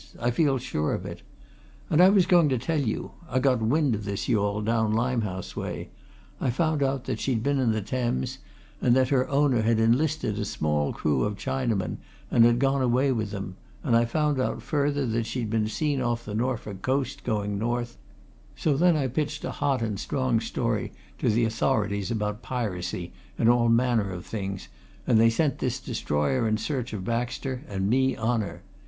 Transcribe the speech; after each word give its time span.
I 0.19 0.31
feel 0.31 0.57
sure 0.57 0.95
of 0.95 1.05
it. 1.05 1.21
And 1.87 2.01
I 2.01 2.09
was 2.09 2.25
going 2.25 2.49
to 2.49 2.57
tell 2.57 2.79
you 2.79 3.11
I 3.29 3.37
got 3.37 3.61
wind 3.61 3.93
of 3.93 4.03
this 4.03 4.27
yawl 4.27 4.61
down 4.61 4.93
Limehouse 4.95 5.55
way 5.55 5.89
I 6.39 6.49
found 6.49 6.81
out 6.81 7.03
that 7.03 7.19
she'd 7.19 7.43
been 7.43 7.59
in 7.59 7.71
the 7.71 7.83
Thames, 7.83 8.39
and 8.81 8.95
that 8.95 9.09
her 9.09 9.29
owner 9.29 9.61
had 9.61 9.79
enlisted 9.79 10.39
a 10.39 10.43
small 10.45 10.91
crew 10.91 11.21
of 11.23 11.37
Chinamen 11.37 11.97
and 12.31 12.57
gone 12.57 12.81
away 12.81 13.11
with 13.11 13.29
them, 13.29 13.57
and 13.83 13.95
I 13.95 14.05
found 14.05 14.39
out 14.41 14.63
further 14.63 15.05
that 15.05 15.27
she'd 15.27 15.51
been 15.51 15.67
seen 15.67 16.01
off 16.01 16.25
the 16.25 16.33
Norfolk 16.33 16.81
coast, 16.81 17.23
going 17.23 17.59
north, 17.59 17.97
so 18.55 18.75
then 18.75 18.95
I 18.97 19.07
pitched 19.07 19.45
a 19.45 19.51
hot 19.51 19.83
and 19.83 19.99
strong 19.99 20.39
story 20.39 20.93
to 21.19 21.29
the 21.29 21.45
authorities 21.45 22.09
about 22.09 22.41
piracy 22.41 23.13
and 23.37 23.47
all 23.47 23.69
manner 23.69 24.11
of 24.11 24.25
things, 24.25 24.67
and 25.05 25.19
they 25.21 25.29
sent 25.29 25.59
this 25.59 25.79
destroyer 25.79 26.47
in 26.47 26.57
search 26.57 26.91
of 26.91 27.05
Baxter, 27.05 27.61
and 27.69 27.87
me 27.87 28.15
on 28.15 28.41
her. 28.41 28.63